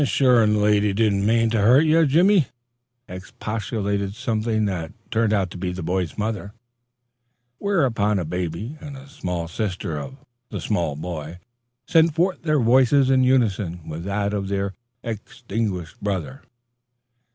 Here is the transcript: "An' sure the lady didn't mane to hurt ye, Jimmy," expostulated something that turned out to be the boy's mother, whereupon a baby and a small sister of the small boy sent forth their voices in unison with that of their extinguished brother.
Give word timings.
"An' 0.01 0.05
sure 0.07 0.43
the 0.47 0.57
lady 0.57 0.93
didn't 0.93 1.27
mane 1.27 1.51
to 1.51 1.61
hurt 1.61 1.85
ye, 1.85 2.03
Jimmy," 2.07 2.47
expostulated 3.07 4.15
something 4.15 4.65
that 4.65 4.93
turned 5.11 5.31
out 5.31 5.51
to 5.51 5.59
be 5.59 5.71
the 5.71 5.83
boy's 5.83 6.17
mother, 6.17 6.53
whereupon 7.59 8.17
a 8.17 8.25
baby 8.25 8.77
and 8.81 8.97
a 8.97 9.07
small 9.07 9.47
sister 9.47 9.99
of 9.99 10.15
the 10.49 10.59
small 10.59 10.95
boy 10.95 11.37
sent 11.87 12.15
forth 12.15 12.41
their 12.41 12.59
voices 12.59 13.11
in 13.11 13.23
unison 13.23 13.87
with 13.87 14.03
that 14.05 14.33
of 14.33 14.47
their 14.47 14.73
extinguished 15.03 16.01
brother. 16.03 16.41